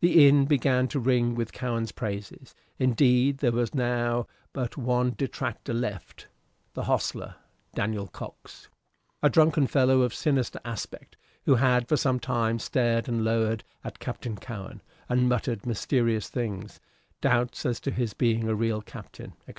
The 0.00 0.28
inn 0.28 0.44
began 0.44 0.88
to 0.88 1.00
ring 1.00 1.34
with 1.34 1.54
Cowen's 1.54 1.90
praises. 1.90 2.54
Indeed, 2.78 3.38
there 3.38 3.50
was 3.50 3.74
now 3.74 4.26
but 4.52 4.76
one 4.76 5.14
detractor 5.16 5.72
left 5.72 6.28
the 6.74 6.82
hostler, 6.82 7.36
Daniel 7.74 8.06
Cox, 8.06 8.68
a 9.22 9.30
drunken 9.30 9.66
fellow 9.66 10.02
of 10.02 10.12
sinister 10.12 10.60
aspect, 10.66 11.16
who 11.46 11.54
had 11.54 11.88
for 11.88 11.96
some 11.96 12.20
time 12.20 12.58
stared 12.58 13.08
and 13.08 13.24
lowered 13.24 13.64
at 13.82 14.00
Captain 14.00 14.36
Cowen, 14.36 14.82
and 15.08 15.30
muttered 15.30 15.64
mysterious 15.64 16.28
things, 16.28 16.78
doubts 17.22 17.64
as 17.64 17.80
to 17.80 17.90
his 17.90 18.12
being 18.12 18.48
a 18.48 18.54
real 18.54 18.82
captain, 18.82 19.32
etc. 19.48 19.58